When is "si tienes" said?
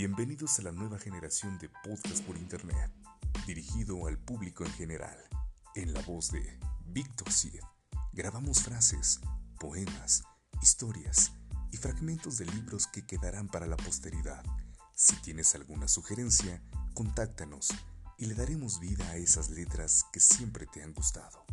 14.94-15.56